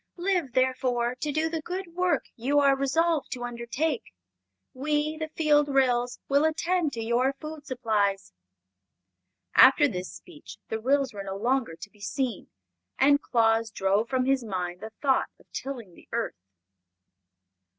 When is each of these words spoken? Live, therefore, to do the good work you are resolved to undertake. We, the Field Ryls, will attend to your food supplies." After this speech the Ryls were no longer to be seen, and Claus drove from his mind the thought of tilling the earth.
Live, 0.17 0.53
therefore, 0.53 1.13
to 1.21 1.31
do 1.31 1.47
the 1.47 1.61
good 1.61 1.93
work 1.93 2.25
you 2.35 2.57
are 2.59 2.75
resolved 2.75 3.31
to 3.31 3.43
undertake. 3.43 4.11
We, 4.73 5.15
the 5.17 5.29
Field 5.35 5.67
Ryls, 5.67 6.17
will 6.27 6.43
attend 6.43 6.91
to 6.93 7.03
your 7.03 7.33
food 7.33 7.67
supplies." 7.67 8.33
After 9.53 9.87
this 9.87 10.11
speech 10.11 10.57
the 10.69 10.79
Ryls 10.79 11.13
were 11.13 11.21
no 11.21 11.35
longer 11.35 11.75
to 11.75 11.89
be 11.91 12.01
seen, 12.01 12.49
and 12.97 13.21
Claus 13.21 13.69
drove 13.69 14.09
from 14.09 14.25
his 14.25 14.43
mind 14.43 14.81
the 14.81 14.89
thought 15.03 15.29
of 15.39 15.45
tilling 15.51 15.93
the 15.93 16.07
earth. 16.11 16.33